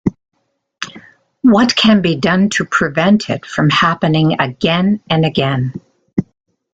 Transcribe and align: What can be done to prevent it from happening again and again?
What 1.43 1.75
can 1.75 2.01
be 2.01 2.15
done 2.15 2.49
to 2.57 2.65
prevent 2.65 3.29
it 3.29 3.45
from 3.45 3.69
happening 3.69 4.33
again 4.41 4.99
and 5.11 5.23
again? 5.27 5.79